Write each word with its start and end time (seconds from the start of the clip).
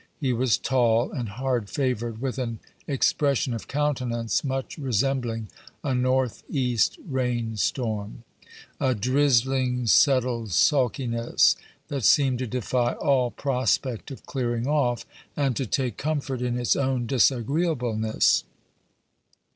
He 0.19 0.33
was 0.33 0.57
tall 0.57 1.11
and 1.11 1.29
hard 1.29 1.69
favored, 1.69 2.19
with 2.21 2.39
an 2.39 2.57
expression 2.87 3.53
of 3.53 3.67
countenance 3.67 4.43
much 4.43 4.79
resembling 4.79 5.47
a 5.83 5.93
north 5.93 6.41
east 6.49 6.97
rain 7.07 7.55
storm 7.55 8.23
a 8.79 8.95
drizzling, 8.95 9.85
settled 9.85 10.53
sulkiness, 10.53 11.55
that 11.89 12.03
seemed 12.03 12.39
to 12.39 12.47
defy 12.47 12.93
all 12.93 13.29
prospect 13.29 14.09
of 14.09 14.25
clearing 14.25 14.65
off, 14.67 15.05
and 15.37 15.55
to 15.55 15.67
take 15.67 15.97
comfort 15.97 16.41
in 16.41 16.59
its 16.59 16.75
own 16.75 17.05
disagreeableness. 17.05 18.43